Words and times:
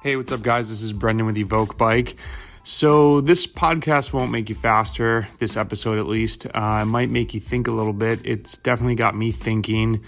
Hey, 0.00 0.14
what's 0.14 0.30
up, 0.30 0.42
guys? 0.42 0.68
This 0.68 0.80
is 0.80 0.92
Brendan 0.92 1.26
with 1.26 1.34
Evoq 1.34 1.76
Bike. 1.76 2.14
So, 2.62 3.20
this 3.20 3.48
podcast 3.48 4.12
won't 4.12 4.30
make 4.30 4.48
you 4.48 4.54
faster, 4.54 5.26
this 5.40 5.56
episode 5.56 5.98
at 5.98 6.06
least. 6.06 6.46
Uh, 6.46 6.78
it 6.82 6.84
might 6.84 7.10
make 7.10 7.34
you 7.34 7.40
think 7.40 7.66
a 7.66 7.72
little 7.72 7.92
bit. 7.92 8.20
It's 8.24 8.56
definitely 8.58 8.94
got 8.94 9.16
me 9.16 9.32
thinking 9.32 10.04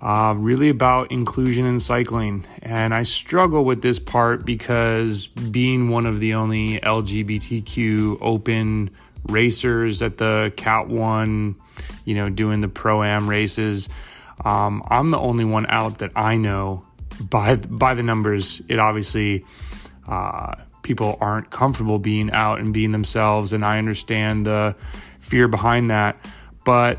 uh, 0.00 0.36
really 0.38 0.68
about 0.68 1.10
inclusion 1.10 1.66
in 1.66 1.80
cycling. 1.80 2.44
And 2.62 2.94
I 2.94 3.02
struggle 3.02 3.64
with 3.64 3.82
this 3.82 3.98
part 3.98 4.46
because 4.46 5.26
being 5.26 5.88
one 5.88 6.06
of 6.06 6.20
the 6.20 6.34
only 6.34 6.78
LGBTQ 6.78 8.18
open 8.20 8.90
racers 9.24 10.02
at 10.02 10.18
the 10.18 10.52
Cat 10.56 10.86
1, 10.86 11.56
you 12.04 12.14
know, 12.14 12.30
doing 12.30 12.60
the 12.60 12.68
Pro 12.68 13.02
Am 13.02 13.28
races, 13.28 13.88
um, 14.44 14.84
I'm 14.86 15.08
the 15.08 15.18
only 15.18 15.44
one 15.44 15.66
out 15.66 15.98
that 15.98 16.12
I 16.14 16.36
know 16.36 16.86
by 17.28 17.56
by 17.56 17.94
the 17.94 18.02
numbers, 18.02 18.62
it 18.68 18.78
obviously 18.78 19.44
uh, 20.08 20.54
people 20.82 21.16
aren't 21.20 21.50
comfortable 21.50 21.98
being 21.98 22.30
out 22.32 22.60
and 22.60 22.72
being 22.74 22.92
themselves, 22.92 23.52
and 23.52 23.64
I 23.64 23.78
understand 23.78 24.46
the 24.46 24.74
fear 25.20 25.48
behind 25.48 25.90
that. 25.90 26.16
But 26.64 26.98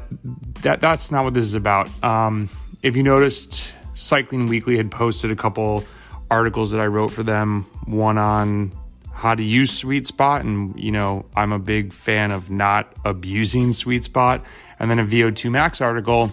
that 0.62 0.82
that's 0.82 1.12
not 1.12 1.24
what 1.24 1.34
this 1.34 1.46
is 1.46 1.54
about. 1.54 1.90
Um, 2.04 2.50
if 2.82 2.96
you 2.96 3.04
noticed, 3.04 3.72
Cycling 3.94 4.48
Weekly 4.48 4.78
had 4.78 4.92
posted 4.92 5.32
a 5.32 5.36
couple 5.36 5.84
articles 6.30 6.72
that 6.72 6.80
I 6.80 6.88
wrote 6.88 7.10
for 7.10 7.24
them. 7.24 7.64
One 7.86 8.18
on 8.18 8.72
how 9.14 9.36
to 9.36 9.44
use 9.44 9.72
Sweet 9.72 10.08
Spot, 10.08 10.44
and 10.44 10.78
you 10.80 10.92
know 10.92 11.26
I'm 11.36 11.52
a 11.52 11.60
big 11.60 11.94
fan 11.94 12.32
of 12.32 12.50
not 12.50 12.94
abusing 13.06 13.72
Sweet 13.74 14.04
Spot. 14.04 14.46
And 14.80 14.92
then 14.92 15.00
a 15.00 15.06
VO2 15.06 15.50
Max 15.50 15.80
article, 15.80 16.32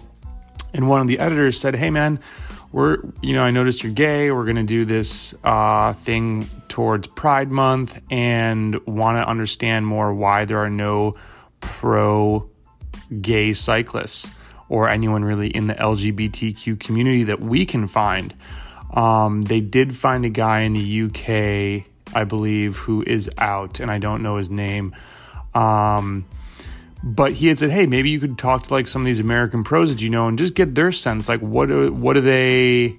and 0.73 0.89
one 0.89 0.99
of 0.99 1.07
the 1.07 1.19
editors 1.19 1.59
said, 1.59 1.75
"Hey 1.75 1.89
man." 1.89 2.19
We're 2.71 2.97
you 3.21 3.33
know 3.33 3.43
i 3.43 3.51
noticed 3.51 3.83
you're 3.83 3.91
gay. 3.91 4.31
We're 4.31 4.45
going 4.45 4.55
to 4.55 4.63
do 4.63 4.85
this 4.85 5.35
uh, 5.43 5.93
thing 5.93 6.47
towards 6.67 7.07
pride 7.07 7.49
month 7.49 8.01
and 8.09 8.85
want 8.85 9.17
to 9.17 9.27
understand 9.27 9.85
more 9.85 10.13
why 10.13 10.45
there 10.45 10.59
are 10.59 10.69
no 10.69 11.15
pro 11.59 12.49
gay 13.21 13.53
cyclists 13.53 14.31
or 14.69 14.87
anyone 14.87 15.23
really 15.25 15.49
in 15.49 15.67
the 15.67 15.75
lgbtq 15.75 16.79
community 16.79 17.23
that 17.23 17.41
we 17.41 17.65
can 17.65 17.87
find. 17.87 18.33
Um, 18.93 19.41
they 19.41 19.61
did 19.61 19.95
find 19.95 20.25
a 20.25 20.29
guy 20.29 20.61
in 20.61 20.73
the 20.73 21.03
uk 21.03 22.15
i 22.15 22.23
believe 22.25 22.75
who 22.75 23.03
is 23.03 23.29
out 23.37 23.79
and 23.79 23.89
i 23.89 23.99
don't 23.99 24.23
know 24.23 24.37
his 24.37 24.49
name. 24.49 24.95
Um, 25.53 26.25
but 27.03 27.33
he 27.33 27.47
had 27.47 27.59
said, 27.59 27.71
"Hey, 27.71 27.85
maybe 27.85 28.09
you 28.09 28.19
could 28.19 28.37
talk 28.37 28.63
to 28.63 28.73
like 28.73 28.87
some 28.87 29.01
of 29.01 29.05
these 29.05 29.19
American 29.19 29.63
pros 29.63 29.89
that 29.89 30.01
you 30.01 30.09
know 30.09 30.27
and 30.27 30.37
just 30.37 30.53
get 30.53 30.75
their 30.75 30.91
sense. 30.91 31.27
Like, 31.27 31.39
what 31.39 31.69
do 31.69 31.91
what 31.91 32.13
do 32.13 32.21
they 32.21 32.97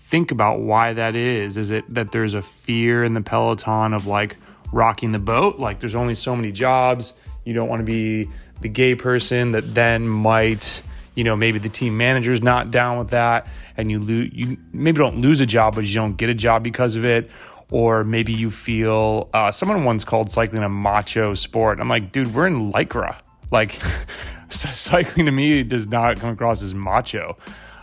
think 0.00 0.30
about 0.30 0.60
why 0.60 0.94
that 0.94 1.14
is? 1.14 1.56
Is 1.56 1.70
it 1.70 1.92
that 1.92 2.12
there's 2.12 2.34
a 2.34 2.42
fear 2.42 3.04
in 3.04 3.14
the 3.14 3.20
peloton 3.20 3.92
of 3.92 4.06
like 4.06 4.36
rocking 4.72 5.12
the 5.12 5.18
boat? 5.18 5.58
Like, 5.58 5.80
there's 5.80 5.94
only 5.94 6.14
so 6.14 6.34
many 6.34 6.52
jobs. 6.52 7.12
You 7.44 7.54
don't 7.54 7.68
want 7.68 7.80
to 7.80 7.84
be 7.84 8.30
the 8.60 8.68
gay 8.68 8.94
person 8.94 9.52
that 9.52 9.74
then 9.74 10.08
might." 10.08 10.82
You 11.14 11.24
know, 11.24 11.34
maybe 11.34 11.58
the 11.58 11.68
team 11.68 11.96
manager's 11.96 12.42
not 12.42 12.70
down 12.70 12.96
with 12.96 13.10
that, 13.10 13.48
and 13.76 13.90
you 13.90 13.98
lose. 13.98 14.32
You 14.32 14.56
maybe 14.72 14.98
don't 14.98 15.20
lose 15.20 15.40
a 15.40 15.46
job, 15.46 15.74
but 15.74 15.84
you 15.84 15.92
don't 15.94 16.16
get 16.16 16.30
a 16.30 16.34
job 16.34 16.62
because 16.62 16.94
of 16.94 17.04
it 17.04 17.28
or 17.70 18.04
maybe 18.04 18.32
you 18.32 18.50
feel 18.50 19.28
uh, 19.34 19.50
someone 19.50 19.84
once 19.84 20.04
called 20.04 20.30
cycling 20.30 20.62
a 20.62 20.68
macho 20.68 21.34
sport. 21.34 21.80
I'm 21.80 21.88
like, 21.88 22.12
dude, 22.12 22.34
we're 22.34 22.46
in 22.46 22.72
lycra. 22.72 23.16
Like, 23.50 23.72
cycling 24.48 25.26
to 25.26 25.32
me 25.32 25.62
does 25.62 25.86
not 25.86 26.18
come 26.18 26.30
across 26.30 26.62
as 26.62 26.74
macho. 26.74 27.36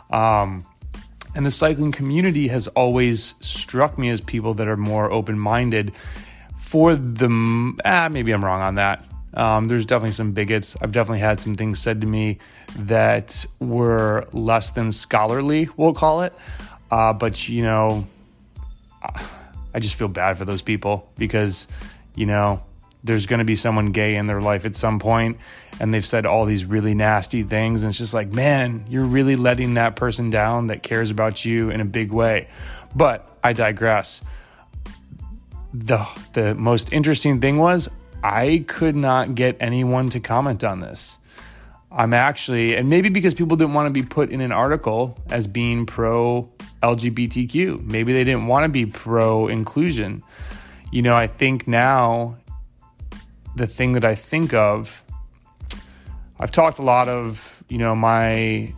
Um, 0.09 0.65
and 1.35 1.45
the 1.45 1.51
cycling 1.51 1.91
community 1.91 2.47
has 2.47 2.67
always 2.69 3.35
struck 3.41 3.97
me 3.97 4.09
as 4.09 4.21
people 4.21 4.53
that 4.55 4.67
are 4.67 4.77
more 4.77 5.11
open 5.11 5.37
minded. 5.37 5.91
For 6.57 6.95
the, 6.95 7.77
ah, 7.83 8.09
maybe 8.09 8.31
I'm 8.31 8.43
wrong 8.43 8.61
on 8.61 8.75
that. 8.75 9.05
Um, 9.35 9.67
there's 9.67 9.85
definitely 9.85 10.13
some 10.13 10.31
bigots. 10.31 10.77
I've 10.81 10.93
definitely 10.93 11.19
had 11.19 11.39
some 11.39 11.55
things 11.55 11.79
said 11.79 12.01
to 12.01 12.07
me 12.07 12.39
that 12.77 13.45
were 13.59 14.27
less 14.31 14.69
than 14.69 14.91
scholarly, 14.91 15.67
we'll 15.75 15.93
call 15.93 16.21
it. 16.21 16.33
Uh, 16.89 17.11
but, 17.11 17.49
you 17.49 17.63
know, 17.63 18.07
I 19.75 19.79
just 19.79 19.95
feel 19.95 20.07
bad 20.07 20.37
for 20.37 20.45
those 20.45 20.61
people 20.61 21.11
because, 21.17 21.67
you 22.15 22.25
know, 22.25 22.63
there's 23.03 23.25
going 23.25 23.39
to 23.39 23.45
be 23.45 23.57
someone 23.57 23.87
gay 23.87 24.15
in 24.15 24.25
their 24.25 24.39
life 24.39 24.63
at 24.63 24.73
some 24.73 24.99
point 24.99 25.37
and 25.81 25.93
they've 25.93 26.05
said 26.05 26.25
all 26.25 26.45
these 26.45 26.63
really 26.63 26.95
nasty 26.95 27.43
things 27.43 27.83
and 27.83 27.89
it's 27.89 27.99
just 27.99 28.13
like 28.13 28.33
man 28.33 28.85
you're 28.87 29.05
really 29.05 29.35
letting 29.35 29.73
that 29.73 29.95
person 29.97 30.29
down 30.29 30.67
that 30.67 30.81
cares 30.81 31.11
about 31.11 31.43
you 31.43 31.69
in 31.71 31.81
a 31.81 31.85
big 31.85 32.13
way. 32.13 32.47
But 32.95 33.29
i 33.43 33.51
digress. 33.51 34.21
The 35.73 36.07
the 36.31 36.55
most 36.55 36.93
interesting 36.93 37.41
thing 37.41 37.57
was 37.57 37.89
i 38.23 38.63
could 38.65 38.95
not 38.95 39.35
get 39.35 39.57
anyone 39.59 40.09
to 40.09 40.21
comment 40.21 40.63
on 40.63 40.79
this 40.79 41.19
i'm 41.95 42.13
actually 42.13 42.75
and 42.75 42.89
maybe 42.89 43.09
because 43.09 43.33
people 43.33 43.57
didn't 43.57 43.73
want 43.73 43.87
to 43.87 43.91
be 43.91 44.05
put 44.05 44.29
in 44.29 44.41
an 44.41 44.51
article 44.51 45.17
as 45.29 45.47
being 45.47 45.85
pro 45.85 46.49
LGBTQ. 46.85 47.83
Maybe 47.83 48.13
they 48.13 48.23
didn't 48.23 48.47
want 48.47 48.63
to 48.63 48.69
be 48.69 48.85
pro 48.85 49.47
inclusion. 49.47 50.23
You 50.91 51.01
know, 51.01 51.15
I 51.15 51.27
think 51.27 51.67
now 51.67 52.37
the 53.55 53.67
thing 53.67 53.93
that 53.93 54.05
I 54.05 54.15
think 54.15 54.53
of, 54.53 55.03
I've 56.39 56.51
talked 56.51 56.79
a 56.79 56.83
lot 56.83 57.07
of, 57.07 57.63
you 57.69 57.77
know, 57.77 57.95
my 57.95 58.73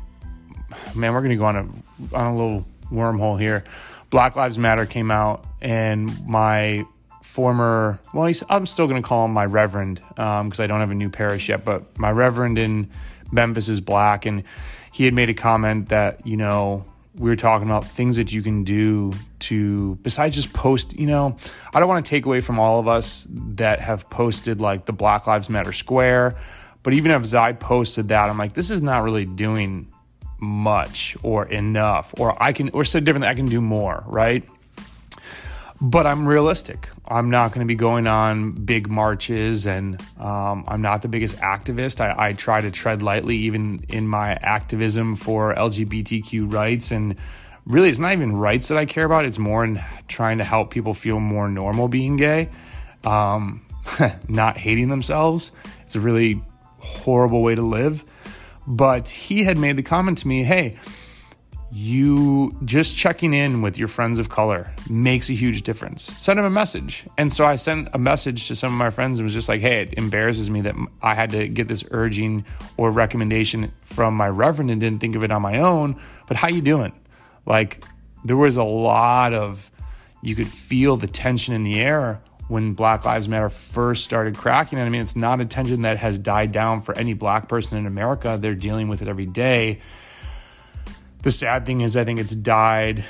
man, 0.96 1.14
we're 1.14 1.22
going 1.22 1.32
to 1.32 1.36
go 1.36 1.46
on 1.46 1.56
a 1.58 2.16
on 2.16 2.34
a 2.34 2.36
little 2.36 2.66
wormhole 2.92 3.40
here. 3.40 3.64
Black 4.10 4.36
Lives 4.36 4.58
Matter 4.58 4.86
came 4.86 5.12
out, 5.12 5.46
and 5.62 6.26
my 6.26 6.86
former, 7.28 8.00
well, 8.14 8.34
I'm 8.50 8.66
still 8.66 8.88
going 8.88 9.02
to 9.02 9.08
call 9.08 9.26
him 9.26 9.32
my 9.32 9.46
reverend 9.46 10.02
because 10.10 10.60
um, 10.60 10.64
I 10.64 10.66
don't 10.66 10.80
have 10.80 10.92
a 10.92 10.96
new 10.96 11.10
parish 11.10 11.50
yet, 11.50 11.66
but 11.66 12.00
my 12.00 12.10
reverend 12.10 12.58
in 12.58 12.90
Memphis 13.32 13.68
is 13.68 13.82
black, 13.82 14.26
and 14.26 14.44
he 14.94 15.04
had 15.04 15.14
made 15.14 15.30
a 15.30 15.34
comment 15.34 15.90
that 15.90 16.26
you 16.26 16.38
know 16.38 16.86
we 17.16 17.30
were 17.30 17.36
talking 17.36 17.68
about 17.68 17.86
things 17.86 18.16
that 18.16 18.32
you 18.32 18.42
can 18.42 18.64
do 18.64 19.14
to 19.40 19.96
besides 19.96 20.36
just 20.36 20.54
post 20.54 20.98
you 21.00 21.08
know 21.08 21.36
i 21.74 21.80
don't 21.80 21.90
want 21.90 22.06
to 22.06 22.08
take 22.08 22.28
away 22.28 22.42
from 22.42 22.60
all 22.60 22.80
of 22.80 22.88
us 22.88 23.28
that 23.32 23.80
have 23.80 24.08
posted 24.12 24.62
like 24.62 24.86
the 24.86 24.94
black 24.94 25.26
lives 25.26 25.50
matter 25.50 25.74
square 25.74 26.36
but 26.84 26.94
even 26.94 27.10
if 27.10 27.34
i 27.34 27.54
posted 27.54 28.10
that 28.10 28.30
i'm 28.30 28.38
like 28.38 28.54
this 28.54 28.70
is 28.70 28.84
not 28.84 29.02
really 29.04 29.26
doing 29.26 29.92
much 30.38 31.18
or 31.24 31.48
enough 31.48 32.14
or 32.20 32.42
i 32.42 32.54
can 32.54 32.70
or 32.70 32.86
said 32.86 33.04
differently 33.04 33.28
i 33.28 33.34
can 33.34 33.48
do 33.48 33.62
more 33.62 34.04
right 34.06 34.48
but 35.82 36.08
I'm 36.08 36.28
realistic. 36.28 36.90
I'm 37.10 37.30
not 37.30 37.54
going 37.54 37.66
to 37.66 37.68
be 37.68 37.76
going 37.76 38.06
on 38.06 38.52
big 38.52 38.90
marches, 38.90 39.66
and 39.66 40.02
um, 40.20 40.66
I'm 40.68 40.82
not 40.82 41.02
the 41.02 41.08
biggest 41.08 41.38
activist. 41.38 42.02
I, 42.02 42.30
I, 42.30 42.34
try 42.34 42.60
to 42.60 42.70
tread 42.70 43.02
lightly, 43.02 43.38
even 43.38 43.86
in 43.88 44.08
my 44.08 44.34
activism 44.34 45.16
for 45.16 45.56
LGBTQ 45.56 46.52
rights. 46.52 46.92
And 46.92 47.16
really, 47.66 47.90
it's 47.90 48.00
not 48.00 48.12
even 48.12 48.36
rights 48.36 48.68
that 48.68 48.78
I 48.78 48.86
care 48.86 49.06
about. 49.06 49.24
It's 49.24 49.40
more 49.40 49.64
in 49.64 49.82
trying 50.10 50.40
to 50.40 50.44
help 50.44 50.70
people 50.70 50.94
feel 50.94 51.22
more 51.22 51.48
normal 51.48 51.88
being 51.88 52.18
gay, 52.18 52.50
um, 53.06 53.66
not 54.28 54.58
hating 54.58 54.90
themselves. 54.90 55.54
It's 55.86 55.96
a 55.96 56.02
really 56.02 56.42
horrible 56.80 57.42
way 57.42 57.56
to 57.56 57.62
live. 57.62 58.04
But 58.68 59.08
he 59.08 59.46
had 59.46 59.58
made 59.58 59.78
the 59.78 59.84
comment 59.84 60.18
to 60.20 60.28
me, 60.28 60.44
hey, 60.44 60.76
you 61.72 62.56
just 62.64 62.96
checking 62.96 63.34
in 63.34 63.62
with 63.62 63.78
your 63.78 63.88
friends 63.88 64.20
of 64.20 64.30
color 64.30 64.72
makes 64.90 65.30
a 65.30 65.34
huge 65.34 65.64
difference. 65.64 66.04
Send 66.04 66.40
them 66.40 66.46
a 66.46 66.50
message. 66.50 67.06
And 67.18 67.34
so 67.34 67.46
I 67.46 67.58
sent 67.58 67.90
a 67.94 67.98
message 67.98 68.48
to 68.48 68.56
some 68.56 68.72
of 68.72 68.78
my 68.78 68.90
friends 68.90 69.20
and 69.20 69.26
was 69.26 69.34
just 69.34 69.50
like, 69.50 69.62
hey, 69.62 69.82
it 69.82 69.94
embarrasses 69.98 70.50
me 70.50 70.62
that 70.62 70.76
I 71.02 71.14
had 71.14 71.32
to 71.32 71.48
get 71.48 71.68
this 71.68 71.84
urging 71.92 72.46
or 72.78 72.92
recommendation 72.92 73.74
from 73.82 74.16
my 74.16 74.30
reverend 74.30 74.72
and 74.72 74.80
didn't 74.80 75.00
think 75.00 75.16
of 75.16 75.24
it 75.24 75.32
on 75.32 75.42
my 75.42 75.60
own. 75.60 76.00
But 76.28 76.38
how 76.38 76.48
you 76.48 76.62
doing? 76.62 76.94
Like 77.46 77.84
there 78.24 78.38
was 78.38 78.56
a 78.56 78.64
lot 78.64 79.34
of 79.34 79.70
you 80.22 80.36
could 80.36 80.48
feel 80.48 80.96
the 80.96 81.08
tension 81.08 81.54
in 81.54 81.64
the 81.64 81.80
air 81.80 82.22
when 82.48 82.74
Black 82.74 83.04
Lives 83.04 83.28
Matter 83.28 83.50
first 83.50 84.06
started 84.06 84.38
cracking. 84.38 84.80
And 84.80 84.86
I 84.86 84.90
mean, 84.90 85.02
it's 85.02 85.18
not 85.18 85.42
a 85.42 85.46
tension 85.46 85.82
that 85.82 85.98
has 85.98 86.18
died 86.18 86.54
down 86.54 86.82
for 86.82 86.98
any 86.98 87.14
black 87.14 87.50
person 87.50 87.78
in 87.78 87.86
America. 87.86 88.38
They're 88.40 88.56
dealing 88.56 88.88
with 88.88 89.02
it 89.02 89.10
every 89.10 89.26
day 89.26 89.82
the 91.28 91.32
sad 91.32 91.66
thing 91.66 91.82
is, 91.82 91.98
I 91.98 92.06
think 92.06 92.22
it's 92.22 92.34
died 92.34 93.04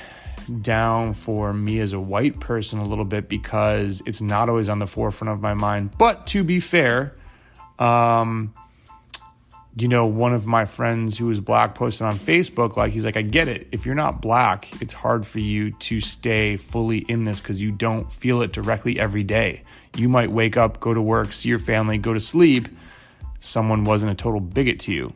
down 0.63 1.13
for 1.13 1.53
me 1.53 1.79
as 1.79 1.93
a 1.93 1.99
white 1.99 2.39
person 2.39 2.79
a 2.79 2.83
little 2.83 3.05
bit 3.05 3.29
because 3.29 4.01
it's 4.07 4.21
not 4.21 4.49
always 4.49 4.69
on 4.69 4.79
the 4.79 4.87
forefront 4.87 5.31
of 5.31 5.39
my 5.39 5.53
mind. 5.53 5.95
But 5.99 6.25
to 6.27 6.43
be 6.43 6.59
fair, 6.59 7.13
um, 7.77 8.55
you 9.77 9.87
know, 9.87 10.07
one 10.07 10.33
of 10.33 10.47
my 10.47 10.65
friends 10.65 11.19
who 11.19 11.27
was 11.27 11.39
black 11.39 11.75
posted 11.75 12.07
on 12.07 12.15
Facebook, 12.15 12.75
like, 12.75 12.91
he's 12.91 13.05
like, 13.05 13.17
I 13.17 13.21
get 13.21 13.47
it. 13.47 13.67
If 13.71 13.85
you're 13.85 13.93
not 13.93 14.19
black, 14.19 14.67
it's 14.81 14.93
hard 14.93 15.23
for 15.23 15.37
you 15.37 15.69
to 15.73 16.01
stay 16.01 16.55
fully 16.57 16.97
in 16.97 17.25
this 17.25 17.39
because 17.39 17.61
you 17.61 17.71
don't 17.71 18.11
feel 18.11 18.41
it 18.41 18.51
directly 18.51 18.99
every 18.99 19.23
day. 19.23 19.61
You 19.95 20.09
might 20.09 20.31
wake 20.31 20.57
up, 20.57 20.79
go 20.79 20.91
to 20.91 21.01
work, 21.03 21.33
see 21.33 21.49
your 21.49 21.59
family, 21.59 21.99
go 21.99 22.15
to 22.15 22.19
sleep. 22.19 22.67
Someone 23.39 23.83
wasn't 23.83 24.11
a 24.11 24.15
total 24.15 24.39
bigot 24.39 24.79
to 24.79 24.91
you. 24.91 25.13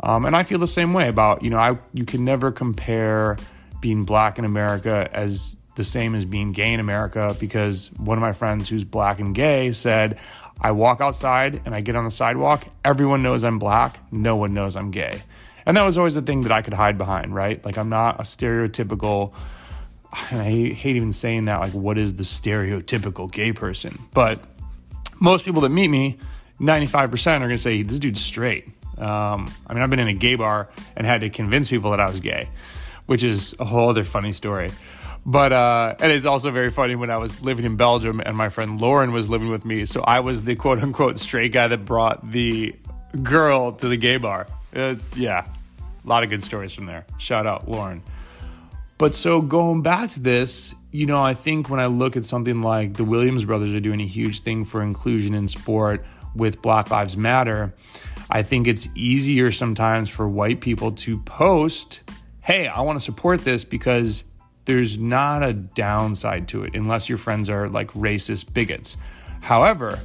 Um, 0.00 0.24
and 0.24 0.36
I 0.36 0.42
feel 0.42 0.58
the 0.58 0.66
same 0.66 0.92
way 0.92 1.08
about, 1.08 1.42
you 1.42 1.50
know, 1.50 1.58
I 1.58 1.78
you 1.92 2.04
can 2.04 2.24
never 2.24 2.52
compare 2.52 3.36
being 3.80 4.04
black 4.04 4.38
in 4.38 4.44
America 4.44 5.08
as 5.12 5.56
the 5.74 5.84
same 5.84 6.14
as 6.14 6.24
being 6.24 6.52
gay 6.52 6.72
in 6.72 6.80
America 6.80 7.36
because 7.38 7.90
one 7.96 8.18
of 8.18 8.22
my 8.22 8.32
friends 8.32 8.68
who's 8.68 8.84
black 8.84 9.20
and 9.20 9.34
gay 9.34 9.72
said, 9.72 10.18
I 10.60 10.72
walk 10.72 11.00
outside 11.00 11.62
and 11.64 11.74
I 11.74 11.80
get 11.80 11.94
on 11.94 12.04
the 12.04 12.10
sidewalk. 12.10 12.64
Everyone 12.84 13.22
knows 13.22 13.44
I'm 13.44 13.58
black. 13.58 14.00
No 14.12 14.36
one 14.36 14.54
knows 14.54 14.74
I'm 14.74 14.90
gay. 14.90 15.22
And 15.64 15.76
that 15.76 15.84
was 15.84 15.98
always 15.98 16.14
the 16.14 16.22
thing 16.22 16.42
that 16.42 16.52
I 16.52 16.62
could 16.62 16.74
hide 16.74 16.98
behind, 16.98 17.34
right? 17.34 17.64
Like, 17.64 17.76
I'm 17.76 17.90
not 17.90 18.18
a 18.18 18.22
stereotypical, 18.22 19.34
I 20.12 20.72
hate 20.74 20.96
even 20.96 21.12
saying 21.12 21.44
that, 21.44 21.60
like, 21.60 21.74
what 21.74 21.98
is 21.98 22.14
the 22.14 22.22
stereotypical 22.22 23.30
gay 23.30 23.52
person? 23.52 23.98
But 24.14 24.40
most 25.20 25.44
people 25.44 25.60
that 25.62 25.68
meet 25.68 25.88
me, 25.88 26.18
95% 26.58 27.04
are 27.04 27.38
going 27.40 27.50
to 27.50 27.58
say, 27.58 27.82
this 27.82 28.00
dude's 28.00 28.22
straight. 28.22 28.66
Um, 28.98 29.52
I 29.66 29.74
mean, 29.74 29.82
I've 29.82 29.90
been 29.90 30.00
in 30.00 30.08
a 30.08 30.14
gay 30.14 30.34
bar 30.34 30.68
and 30.96 31.06
had 31.06 31.20
to 31.20 31.30
convince 31.30 31.68
people 31.68 31.90
that 31.92 32.00
I 32.00 32.08
was 32.08 32.20
gay, 32.20 32.48
which 33.06 33.22
is 33.22 33.54
a 33.58 33.64
whole 33.64 33.88
other 33.88 34.04
funny 34.04 34.32
story. 34.32 34.70
But 35.24 35.52
uh, 35.52 35.94
and 36.00 36.10
it's 36.10 36.26
also 36.26 36.50
very 36.50 36.70
funny 36.70 36.94
when 36.94 37.10
I 37.10 37.18
was 37.18 37.42
living 37.42 37.64
in 37.64 37.76
Belgium 37.76 38.20
and 38.20 38.36
my 38.36 38.48
friend 38.48 38.80
Lauren 38.80 39.12
was 39.12 39.28
living 39.28 39.50
with 39.50 39.64
me, 39.64 39.84
so 39.84 40.00
I 40.00 40.20
was 40.20 40.42
the 40.44 40.54
quote 40.54 40.82
unquote 40.82 41.18
straight 41.18 41.52
guy 41.52 41.68
that 41.68 41.84
brought 41.84 42.30
the 42.30 42.74
girl 43.22 43.72
to 43.72 43.88
the 43.88 43.96
gay 43.96 44.16
bar. 44.16 44.46
Uh, 44.74 44.96
yeah, 45.16 45.46
a 46.04 46.08
lot 46.08 46.22
of 46.22 46.30
good 46.30 46.42
stories 46.42 46.72
from 46.72 46.86
there. 46.86 47.04
Shout 47.18 47.46
out 47.46 47.68
Lauren. 47.68 48.02
But 48.96 49.14
so 49.14 49.40
going 49.40 49.82
back 49.82 50.10
to 50.12 50.20
this, 50.20 50.74
you 50.90 51.06
know, 51.06 51.22
I 51.22 51.34
think 51.34 51.70
when 51.70 51.78
I 51.78 51.86
look 51.86 52.16
at 52.16 52.24
something 52.24 52.62
like 52.62 52.94
the 52.94 53.04
Williams 53.04 53.44
brothers 53.44 53.72
are 53.74 53.80
doing 53.80 54.00
a 54.00 54.06
huge 54.06 54.40
thing 54.40 54.64
for 54.64 54.82
inclusion 54.82 55.34
in 55.34 55.46
sport 55.46 56.04
with 56.34 56.62
Black 56.62 56.90
Lives 56.90 57.16
Matter, 57.16 57.74
I 58.30 58.42
think 58.42 58.66
it's 58.66 58.88
easier 58.94 59.52
sometimes 59.52 60.08
for 60.08 60.28
white 60.28 60.60
people 60.60 60.92
to 60.92 61.18
post, 61.18 62.00
hey, 62.40 62.68
I 62.68 62.80
want 62.82 62.98
to 62.98 63.04
support 63.04 63.44
this 63.44 63.64
because 63.64 64.24
there's 64.66 64.98
not 64.98 65.42
a 65.42 65.52
downside 65.52 66.48
to 66.48 66.64
it 66.64 66.74
unless 66.74 67.08
your 67.08 67.18
friends 67.18 67.48
are 67.48 67.68
like 67.68 67.90
racist 67.92 68.52
bigots. 68.52 68.96
However, 69.40 70.00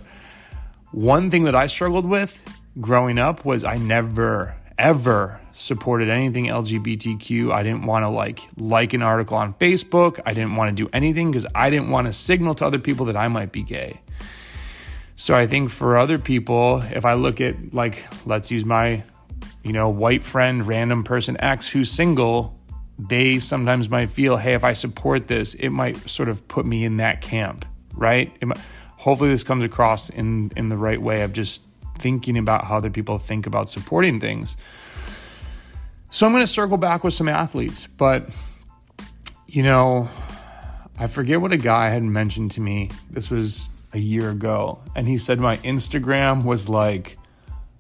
one 0.91 1.31
thing 1.31 1.43
that 1.45 1.55
I 1.55 1.67
struggled 1.67 2.05
with 2.05 2.41
growing 2.79 3.19
up 3.19 3.43
was 3.43 3.63
I 3.63 3.77
never 3.77 4.55
ever 4.77 5.39
supported 5.51 6.09
anything 6.09 6.45
LGBTQ. 6.45 7.51
I 7.51 7.63
didn't 7.63 7.85
want 7.85 8.03
to 8.03 8.09
like 8.09 8.39
like 8.57 8.93
an 8.93 9.01
article 9.01 9.37
on 9.37 9.53
Facebook. 9.55 10.19
I 10.25 10.33
didn't 10.33 10.55
want 10.55 10.75
to 10.75 10.83
do 10.83 10.89
anything 10.93 11.31
because 11.31 11.45
I 11.53 11.69
didn't 11.69 11.89
want 11.89 12.07
to 12.07 12.13
signal 12.13 12.55
to 12.55 12.65
other 12.65 12.79
people 12.79 13.05
that 13.07 13.15
I 13.15 13.27
might 13.27 13.51
be 13.51 13.63
gay. 13.63 14.01
So 15.23 15.33
I 15.37 15.47
think 15.47 15.69
for 15.69 15.95
other 15.95 16.19
people, 16.19 16.83
if 16.91 17.05
I 17.05 17.13
look 17.13 17.39
at 17.39 17.73
like 17.73 18.03
let's 18.25 18.51
use 18.51 18.65
my 18.65 19.03
you 19.63 19.71
know 19.71 19.87
white 19.87 20.21
friend 20.21 20.67
random 20.67 21.05
person 21.05 21.37
X 21.39 21.69
who's 21.69 21.89
single, 21.89 22.59
they 22.99 23.39
sometimes 23.39 23.89
might 23.89 24.11
feel, 24.11 24.35
hey, 24.35 24.53
if 24.53 24.65
I 24.65 24.73
support 24.73 25.29
this, 25.29 25.53
it 25.53 25.69
might 25.69 26.09
sort 26.09 26.27
of 26.27 26.45
put 26.49 26.65
me 26.65 26.83
in 26.83 26.97
that 26.97 27.21
camp, 27.21 27.63
right? 27.93 28.33
Might, 28.43 28.57
hopefully, 28.97 29.29
this 29.29 29.45
comes 29.45 29.63
across 29.63 30.09
in 30.09 30.51
in 30.57 30.67
the 30.67 30.75
right 30.75 31.01
way 31.01 31.21
of 31.21 31.31
just 31.31 31.61
thinking 31.99 32.37
about 32.37 32.65
how 32.65 32.75
other 32.75 32.89
people 32.89 33.17
think 33.17 33.47
about 33.47 33.69
supporting 33.69 34.19
things. 34.19 34.57
So 36.11 36.25
I'm 36.25 36.33
going 36.33 36.43
to 36.43 36.47
circle 36.47 36.75
back 36.75 37.01
with 37.01 37.13
some 37.13 37.29
athletes, 37.29 37.87
but 37.87 38.29
you 39.47 39.63
know, 39.63 40.09
I 40.99 41.07
forget 41.07 41.39
what 41.39 41.53
a 41.53 41.57
guy 41.57 41.87
had 41.91 42.03
mentioned 42.03 42.51
to 42.51 42.59
me. 42.59 42.89
This 43.09 43.29
was 43.29 43.69
a 43.93 43.99
year 43.99 44.29
ago, 44.29 44.79
and 44.95 45.07
he 45.07 45.17
said 45.17 45.39
my 45.39 45.57
Instagram 45.57 46.43
was 46.43 46.67
like 46.67 47.17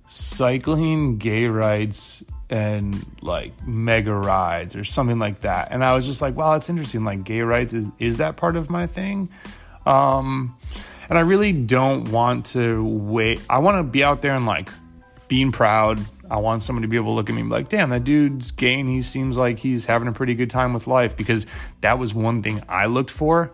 cycling, 0.07 1.17
gay 1.17 1.47
rights, 1.47 2.23
and 2.49 3.05
like 3.21 3.51
mega 3.67 4.13
rides 4.13 4.75
or 4.75 4.83
something 4.83 5.17
like 5.17 5.41
that. 5.41 5.71
And 5.71 5.83
I 5.83 5.95
was 5.95 6.05
just 6.05 6.21
like, 6.21 6.35
wow, 6.35 6.53
that's 6.53 6.69
interesting. 6.69 7.03
Like 7.03 7.23
gay 7.23 7.41
rights 7.41 7.73
is 7.73 7.89
is 7.99 8.17
that 8.17 8.37
part 8.37 8.55
of 8.55 8.69
my 8.69 8.87
thing? 8.87 9.29
Um, 9.85 10.55
and 11.09 11.17
I 11.17 11.21
really 11.21 11.51
don't 11.51 12.09
want 12.11 12.45
to 12.47 12.85
wait. 12.85 13.41
I 13.49 13.57
want 13.57 13.77
to 13.77 13.83
be 13.83 14.03
out 14.03 14.21
there 14.21 14.35
and 14.35 14.45
like 14.45 14.69
being 15.27 15.51
proud. 15.51 15.99
I 16.29 16.37
want 16.37 16.63
someone 16.63 16.83
to 16.83 16.87
be 16.87 16.95
able 16.95 17.07
to 17.07 17.15
look 17.15 17.29
at 17.29 17.35
me 17.35 17.41
and 17.41 17.49
be 17.49 17.55
like, 17.55 17.69
damn, 17.69 17.89
that 17.89 18.03
dude's 18.03 18.51
gay 18.51 18.79
and 18.79 18.87
he 18.87 19.01
seems 19.01 19.37
like 19.37 19.59
he's 19.59 19.85
having 19.85 20.07
a 20.07 20.11
pretty 20.11 20.35
good 20.35 20.49
time 20.49 20.73
with 20.73 20.87
life 20.87 21.17
because 21.17 21.45
that 21.81 21.99
was 21.99 22.13
one 22.13 22.41
thing 22.41 22.61
I 22.69 22.85
looked 22.85 23.11
for. 23.11 23.51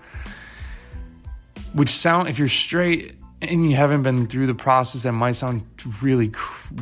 Which 1.73 1.89
sound 1.89 2.27
if 2.27 2.39
you're 2.39 2.47
straight 2.47 3.19
and 3.41 3.69
you 3.69 3.75
haven't 3.75 4.03
been 4.03 4.27
through 4.27 4.47
the 4.47 4.53
process 4.53 5.03
that 5.03 5.13
might 5.13 5.31
sound 5.31 5.63
really 6.01 6.31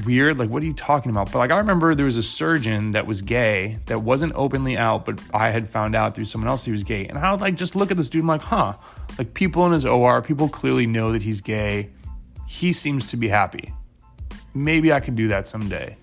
weird. 0.05 0.39
Like 0.39 0.49
what 0.49 0.63
are 0.63 0.65
you 0.65 0.73
talking 0.73 1.11
about? 1.11 1.31
But 1.31 1.39
like 1.39 1.51
i 1.51 1.57
remember 1.57 1.93
there 1.93 2.05
was 2.05 2.17
a 2.17 2.23
surgeon 2.23 2.91
that 2.91 3.05
was 3.05 3.21
gay 3.21 3.79
that 3.85 3.99
wasn't 3.99 4.33
openly 4.35 4.77
out 4.77 5.05
but 5.05 5.21
i 5.33 5.49
had 5.49 5.69
found 5.69 5.95
out 5.95 6.15
through 6.15 6.25
someone 6.25 6.49
else 6.49 6.65
he 6.65 6.71
was 6.71 6.83
gay. 6.83 7.05
And 7.05 7.17
i 7.17 7.31
would 7.31 7.41
like 7.41 7.55
just 7.55 7.75
look 7.75 7.91
at 7.91 7.97
this 7.97 8.09
dude 8.09 8.21
and 8.21 8.27
like 8.27 8.41
huh. 8.41 8.73
Like 9.17 9.33
people 9.33 9.65
in 9.65 9.71
his 9.71 9.85
or 9.85 10.21
people 10.21 10.49
clearly 10.49 10.85
know 10.85 11.11
that 11.11 11.23
he's 11.23 11.41
gay. 11.41 11.89
He 12.45 12.71
seems 12.73 13.07
to 13.07 13.17
be 13.17 13.27
happy. 13.27 13.73
Maybe 14.53 14.91
i 14.91 14.99
could 14.99 15.15
do 15.15 15.27
that 15.29 15.47
someday. 15.47 15.97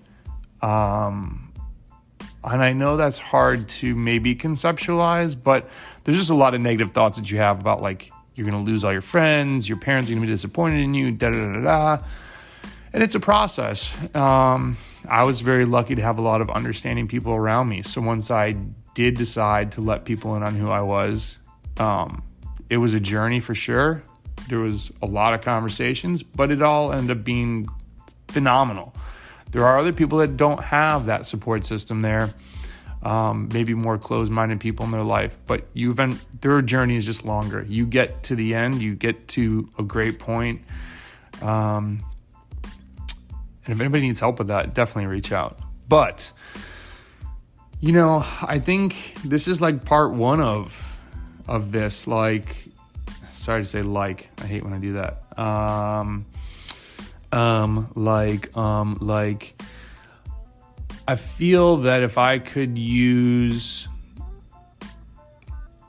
Um 0.61 1.41
and 2.43 2.63
i 2.63 2.73
know 2.73 2.95
that's 2.95 3.17
hard 3.17 3.67
to 3.67 3.95
maybe 3.95 4.35
conceptualize 4.35 5.35
but 5.41 5.67
there's 6.03 6.17
just 6.17 6.29
a 6.29 6.35
lot 6.35 6.53
of 6.53 6.61
negative 6.61 6.91
thoughts 6.91 7.17
that 7.17 7.31
you 7.31 7.39
have 7.39 7.59
about 7.59 7.81
like 7.81 8.11
you're 8.35 8.49
going 8.49 8.63
to 8.63 8.69
lose 8.69 8.83
all 8.83 8.91
your 8.91 9.01
friends. 9.01 9.67
Your 9.67 9.77
parents 9.77 10.09
are 10.09 10.13
going 10.13 10.21
to 10.21 10.27
be 10.27 10.33
disappointed 10.33 10.81
in 10.81 10.93
you. 10.93 11.11
Da 11.11 11.31
da 11.31 11.53
da 11.53 11.61
da. 11.61 12.03
And 12.93 13.03
it's 13.03 13.15
a 13.15 13.19
process. 13.19 13.95
Um, 14.15 14.77
I 15.09 15.23
was 15.23 15.41
very 15.41 15.65
lucky 15.65 15.95
to 15.95 16.01
have 16.01 16.17
a 16.17 16.21
lot 16.21 16.41
of 16.41 16.49
understanding 16.49 17.07
people 17.07 17.33
around 17.33 17.67
me. 17.69 17.81
So 17.83 18.01
once 18.01 18.31
I 18.31 18.55
did 18.93 19.15
decide 19.15 19.73
to 19.73 19.81
let 19.81 20.05
people 20.05 20.35
in 20.35 20.43
on 20.43 20.55
who 20.55 20.69
I 20.69 20.81
was, 20.81 21.39
um, 21.77 22.23
it 22.69 22.77
was 22.77 22.93
a 22.93 22.99
journey 22.99 23.39
for 23.39 23.55
sure. 23.55 24.03
There 24.49 24.59
was 24.59 24.91
a 25.01 25.05
lot 25.05 25.33
of 25.33 25.41
conversations, 25.41 26.23
but 26.23 26.51
it 26.51 26.61
all 26.61 26.91
ended 26.91 27.17
up 27.17 27.23
being 27.23 27.67
phenomenal. 28.27 28.93
There 29.51 29.65
are 29.65 29.77
other 29.77 29.93
people 29.93 30.17
that 30.19 30.37
don't 30.37 30.61
have 30.61 31.05
that 31.05 31.25
support 31.25 31.65
system 31.65 32.01
there 32.01 32.33
um, 33.05 33.49
maybe 33.53 33.73
more 33.73 33.97
closed-minded 33.97 34.59
people 34.59 34.85
in 34.85 34.91
their 34.91 35.03
life 35.03 35.37
but 35.47 35.65
you've 35.73 35.95
been 35.95 36.19
their 36.41 36.61
journey 36.61 36.95
is 36.95 37.05
just 37.05 37.23
longer. 37.23 37.65
You 37.67 37.85
get 37.85 38.23
to 38.23 38.35
the 38.35 38.53
end 38.53 38.81
you 38.81 38.95
get 38.95 39.27
to 39.29 39.69
a 39.77 39.83
great 39.83 40.19
point 40.19 40.61
um, 41.41 42.03
and 43.65 43.73
if 43.73 43.79
anybody 43.79 44.01
needs 44.01 44.19
help 44.19 44.39
with 44.39 44.47
that 44.47 44.73
definitely 44.73 45.07
reach 45.07 45.31
out. 45.31 45.59
But 45.87 46.31
you 47.81 47.91
know 47.91 48.25
i 48.41 48.57
think 48.57 49.15
this 49.23 49.47
is 49.47 49.61
like 49.61 49.83
part 49.85 50.11
one 50.11 50.39
of 50.39 50.97
of 51.47 51.71
this 51.71 52.07
like 52.07 52.65
sorry 53.31 53.61
to 53.61 53.65
say 53.65 53.81
like 53.81 54.29
i 54.41 54.45
hate 54.47 54.63
when 54.63 54.73
i 54.73 54.79
do 54.79 54.93
that. 54.93 55.21
Um 55.37 56.25
um 57.31 57.91
like 57.95 58.55
um 58.57 58.97
like 59.01 59.61
I 61.07 61.15
feel 61.15 61.77
that 61.77 62.01
if 62.01 62.17
I 62.17 62.39
could 62.39 62.79
use 62.79 63.87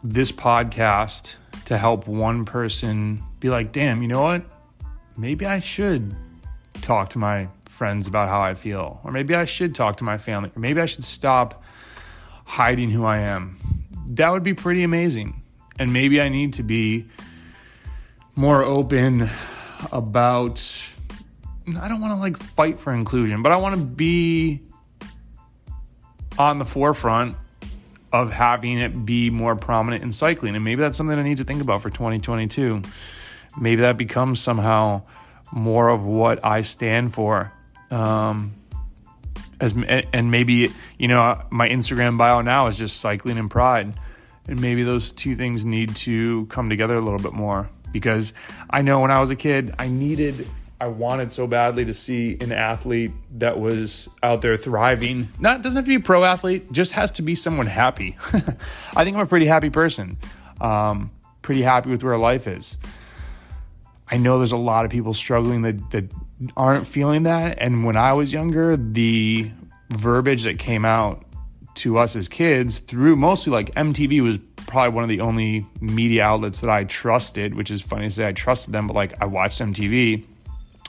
this 0.05 0.31
podcast 0.31 1.37
to 1.65 1.79
help 1.79 2.07
one 2.07 2.45
person 2.45 3.23
be 3.41 3.49
like, 3.49 3.73
damn, 3.73 4.03
you 4.03 4.09
know 4.09 4.21
what? 4.21 4.45
Maybe 5.17 5.47
I 5.47 5.61
should 5.61 6.15
talk 6.83 7.11
to 7.11 7.19
my 7.19 7.49
friends 7.65 8.07
about 8.07 8.29
how 8.29 8.43
I 8.43 8.53
feel. 8.53 9.01
Or 9.05 9.11
maybe 9.11 9.35
I 9.35 9.47
should 9.47 9.75
talk 9.75 9.97
to 9.99 10.05
my 10.05 10.19
family. 10.19 10.51
Or 10.55 10.61
maybe 10.61 10.83
I 10.83 10.87
should 10.87 11.05
stop 11.05 11.65
hiding 12.45 12.91
who 12.91 13.07
I 13.07 13.19
am. 13.19 13.57
That 14.09 14.31
would 14.31 14.43
be 14.43 14.53
pretty 14.53 14.83
amazing. 14.83 15.43
And 15.79 15.95
maybe 15.95 16.21
I 16.21 16.29
need 16.29 16.53
to 16.55 16.63
be 16.63 17.07
more 18.35 18.63
open 18.63 19.31
about 19.93 20.63
I 21.81 21.89
don't 21.89 22.01
want 22.03 22.13
to 22.13 22.21
like 22.21 22.37
fight 22.37 22.79
for 22.79 22.93
inclusion, 22.93 23.43
but 23.43 23.51
I 23.51 23.57
want 23.57 23.75
to 23.75 23.81
be 23.81 24.61
on 26.38 26.59
the 26.59 26.64
forefront 26.64 27.37
of 28.12 28.31
having 28.33 28.78
it 28.78 29.05
be 29.05 29.31
more 29.31 29.57
prominent 29.57 30.02
in 30.02 30.12
cycling. 30.12 30.55
And 30.55 30.64
maybe 30.64 30.81
that's 30.81 30.97
something 30.97 31.19
I 31.19 31.23
need 31.23 31.38
to 31.38 31.45
think 31.45 31.61
about 31.61 31.83
for 31.83 31.90
2022. 31.90 32.83
Maybe 33.61 33.83
that 33.83 33.97
becomes 33.97 34.40
somehow 34.40 35.02
more 35.52 35.88
of 35.88 36.07
what 36.07 36.45
I 36.45 36.62
stand 36.62 37.14
for. 37.14 37.52
Um, 37.90 38.55
as 39.61 39.75
and 40.12 40.31
maybe 40.31 40.71
you 40.99 41.09
know 41.09 41.43
my 41.50 41.69
Instagram 41.69 42.19
bio 42.19 42.43
now 42.43 42.66
is 42.66 42.78
just 42.78 43.00
cycling 43.00 43.38
and 43.38 43.50
pride, 43.50 43.95
and 44.47 44.61
maybe 44.61 44.83
those 44.83 45.12
two 45.12 45.37
things 45.37 45.64
need 45.64 45.97
to 45.97 46.47
come 46.47 46.69
together 46.69 46.95
a 46.95 47.00
little 47.00 47.19
bit 47.19 47.33
more 47.33 47.69
because 47.93 48.33
I 48.69 48.83
know 48.83 49.00
when 49.00 49.11
I 49.11 49.21
was 49.21 49.31
a 49.31 49.37
kid 49.37 49.75
I 49.78 49.88
needed 49.88 50.47
I 50.78 50.88
wanted 50.88 51.33
so 51.33 51.47
badly 51.47 51.87
to 51.87 51.95
see 51.95 52.37
an 52.40 52.52
athlete 52.52 53.12
that 53.38 53.59
was 53.59 54.09
out 54.23 54.42
there 54.42 54.56
thriving. 54.59 55.28
Not 55.38 55.62
doesn't 55.62 55.76
have 55.76 55.85
to 55.87 55.88
be 55.88 55.95
a 55.95 56.00
pro 56.00 56.23
athlete, 56.25 56.71
just 56.71 56.92
has 56.92 57.11
to 57.12 57.23
be 57.23 57.35
someone 57.35 57.66
happy. 57.66 58.16
I 58.95 59.04
think 59.04 59.16
I'm 59.16 59.23
a 59.23 59.26
pretty 59.26 59.47
happy 59.47 59.71
person. 59.71 60.18
Um, 60.61 61.11
pretty 61.40 61.62
happy 61.62 61.88
with 61.88 62.02
where 62.02 62.18
life 62.18 62.47
is. 62.47 62.76
I 64.11 64.18
know 64.18 64.38
there's 64.38 64.52
a 64.52 64.59
lot 64.59 64.85
of 64.85 64.90
people 64.90 65.14
struggling 65.14 65.62
that, 65.62 65.90
that 65.90 66.12
aren't 66.56 66.87
feeling 66.87 67.23
that. 67.23 67.59
And 67.59 67.85
when 67.85 67.97
I 67.97 68.12
was 68.12 68.33
younger, 68.33 68.76
the 68.76 69.50
verbiage 69.90 70.45
that 70.45 70.59
came 70.59 70.85
out 70.85 71.25
to 71.76 71.99
us 71.99 72.16
as 72.16 72.28
kids 72.28 72.80
through 72.80 73.16
mostly 73.16 73.52
like 73.52 73.75
MTV 73.75 74.23
was 74.23 74.38
probably 74.66 74.95
one 74.95 75.04
of 75.04 75.09
the 75.09 75.21
only 75.21 75.66
media 75.80 76.25
outlets 76.25 76.61
that 76.61 76.71
I 76.71 76.85
trusted, 76.85 77.54
which 77.54 77.71
is 77.71 77.80
funny 77.80 78.06
to 78.06 78.11
say 78.11 78.28
I 78.28 78.33
trusted 78.33 78.75
them, 78.75 78.87
but 78.87 78.95
like 78.95 79.14
I 79.23 79.25
watched 79.25 79.61
MTV 79.61 80.26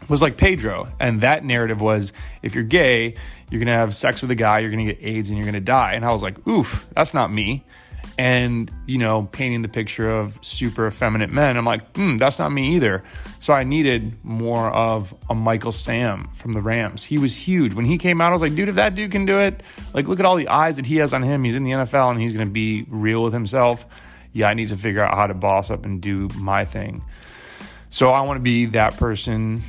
was 0.07 0.21
like 0.21 0.37
Pedro. 0.37 0.87
And 0.99 1.21
that 1.21 1.43
narrative 1.43 1.81
was 1.81 2.13
if 2.41 2.55
you're 2.55 2.63
gay, 2.63 3.15
you're 3.49 3.59
going 3.59 3.67
to 3.67 3.73
have 3.73 3.95
sex 3.95 4.21
with 4.21 4.31
a 4.31 4.35
guy, 4.35 4.59
you're 4.59 4.71
going 4.71 4.85
to 4.85 4.93
get 4.93 5.03
AIDS 5.03 5.29
and 5.29 5.37
you're 5.37 5.45
going 5.45 5.55
to 5.55 5.61
die. 5.61 5.93
And 5.93 6.05
I 6.05 6.11
was 6.11 6.21
like, 6.21 6.45
oof, 6.47 6.87
that's 6.93 7.13
not 7.13 7.31
me. 7.31 7.65
And, 8.19 8.71
you 8.87 8.97
know, 8.97 9.29
painting 9.31 9.61
the 9.61 9.67
picture 9.67 10.09
of 10.09 10.39
super 10.41 10.87
effeminate 10.87 11.29
men, 11.29 11.55
I'm 11.55 11.65
like, 11.65 11.95
hmm, 11.95 12.17
that's 12.17 12.39
not 12.39 12.51
me 12.51 12.75
either. 12.75 13.03
So 13.39 13.53
I 13.53 13.63
needed 13.63 14.17
more 14.23 14.71
of 14.71 15.13
a 15.29 15.35
Michael 15.35 15.71
Sam 15.71 16.27
from 16.33 16.53
the 16.53 16.61
Rams. 16.61 17.03
He 17.03 17.19
was 17.19 17.37
huge. 17.37 17.75
When 17.75 17.85
he 17.85 17.99
came 17.99 18.19
out, 18.19 18.29
I 18.29 18.33
was 18.33 18.41
like, 18.41 18.55
dude, 18.55 18.69
if 18.69 18.75
that 18.75 18.95
dude 18.95 19.11
can 19.11 19.25
do 19.25 19.39
it, 19.39 19.61
like, 19.93 20.07
look 20.07 20.19
at 20.19 20.25
all 20.25 20.35
the 20.35 20.47
eyes 20.47 20.77
that 20.77 20.87
he 20.87 20.97
has 20.97 21.13
on 21.13 21.21
him. 21.21 21.43
He's 21.43 21.55
in 21.55 21.63
the 21.63 21.71
NFL 21.71 22.09
and 22.09 22.19
he's 22.19 22.33
going 22.33 22.47
to 22.47 22.51
be 22.51 22.85
real 22.89 23.21
with 23.21 23.33
himself. 23.33 23.85
Yeah, 24.33 24.49
I 24.49 24.55
need 24.55 24.69
to 24.69 24.77
figure 24.77 25.03
out 25.03 25.13
how 25.13 25.27
to 25.27 25.35
boss 25.35 25.69
up 25.69 25.85
and 25.85 26.01
do 26.01 26.27
my 26.35 26.65
thing. 26.65 27.03
So 27.89 28.09
I 28.09 28.21
want 28.21 28.37
to 28.37 28.43
be 28.43 28.65
that 28.67 28.97
person 28.97 29.61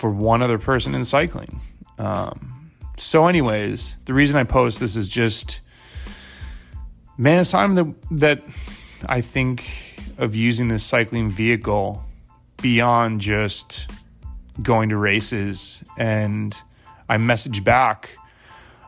for 0.00 0.10
one 0.10 0.40
other 0.40 0.58
person 0.58 0.94
in 0.94 1.04
cycling. 1.04 1.60
Um, 1.98 2.72
so, 2.96 3.26
anyways, 3.26 3.96
the 4.06 4.14
reason 4.14 4.38
I 4.38 4.44
post 4.44 4.80
this 4.80 4.96
is 4.96 5.08
just, 5.08 5.60
man, 7.18 7.40
it's 7.40 7.50
time 7.50 7.74
that, 7.74 7.94
that 8.12 8.42
I 9.06 9.20
think 9.20 10.06
of 10.16 10.34
using 10.34 10.68
this 10.68 10.84
cycling 10.84 11.28
vehicle 11.28 12.02
beyond 12.62 13.20
just 13.20 13.90
going 14.62 14.88
to 14.88 14.96
races. 14.96 15.84
And 15.98 16.54
I 17.08 17.18
messaged 17.18 17.62
back 17.62 18.16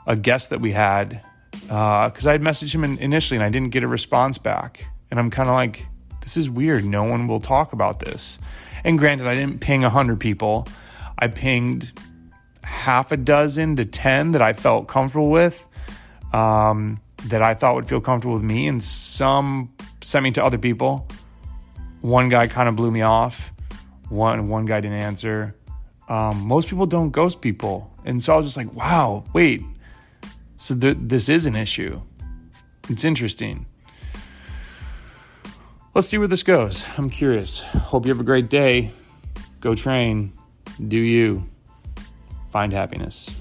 a 0.06 0.16
guest 0.16 0.50
that 0.50 0.60
we 0.60 0.72
had 0.72 1.22
because 1.52 2.26
uh, 2.26 2.30
I 2.30 2.32
had 2.32 2.42
messaged 2.42 2.74
him 2.74 2.84
initially 2.84 3.36
and 3.36 3.44
I 3.44 3.50
didn't 3.50 3.70
get 3.70 3.82
a 3.82 3.88
response 3.88 4.38
back. 4.38 4.86
And 5.10 5.20
I'm 5.20 5.30
kind 5.30 5.48
of 5.48 5.54
like, 5.54 5.86
this 6.22 6.38
is 6.38 6.48
weird. 6.48 6.84
No 6.84 7.04
one 7.04 7.26
will 7.26 7.40
talk 7.40 7.72
about 7.72 8.00
this. 8.00 8.38
And 8.84 8.98
granted, 8.98 9.26
I 9.26 9.34
didn't 9.34 9.60
ping 9.60 9.82
100 9.82 10.18
people. 10.18 10.66
I 11.18 11.28
pinged 11.28 11.92
half 12.62 13.12
a 13.12 13.16
dozen 13.16 13.76
to 13.76 13.84
10 13.84 14.32
that 14.32 14.42
I 14.42 14.52
felt 14.52 14.88
comfortable 14.88 15.30
with, 15.30 15.66
um, 16.32 17.00
that 17.26 17.42
I 17.42 17.54
thought 17.54 17.74
would 17.74 17.88
feel 17.88 18.00
comfortable 18.00 18.34
with 18.34 18.42
me, 18.42 18.66
and 18.66 18.82
some 18.82 19.72
sent 20.00 20.24
me 20.24 20.30
to 20.32 20.44
other 20.44 20.58
people. 20.58 21.06
One 22.00 22.28
guy 22.28 22.48
kind 22.48 22.68
of 22.68 22.76
blew 22.76 22.90
me 22.90 23.02
off. 23.02 23.52
One 24.08 24.48
one 24.48 24.66
guy 24.66 24.80
didn't 24.80 24.98
answer. 24.98 25.54
Um, 26.08 26.46
most 26.46 26.68
people 26.68 26.86
don't 26.86 27.10
ghost 27.10 27.40
people, 27.40 27.90
and 28.04 28.22
so 28.22 28.34
I 28.34 28.36
was 28.36 28.46
just 28.46 28.56
like, 28.56 28.72
"Wow, 28.74 29.24
wait, 29.32 29.62
so 30.56 30.76
th- 30.76 30.98
this 31.00 31.28
is 31.28 31.46
an 31.46 31.54
issue. 31.54 32.00
It's 32.88 33.04
interesting." 33.04 33.66
Let's 35.94 36.08
see 36.08 36.18
where 36.18 36.26
this 36.26 36.42
goes. 36.42 36.84
I'm 36.96 37.10
curious. 37.10 37.60
Hope 37.60 38.06
you 38.06 38.12
have 38.12 38.20
a 38.20 38.24
great 38.24 38.48
day. 38.48 38.90
Go 39.60 39.74
train 39.74 40.32
do 40.88 40.96
you 40.96 41.44
find 42.50 42.72
happiness? 42.72 43.34